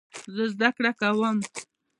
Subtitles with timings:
[0.33, 1.37] زه زده کړه کوم.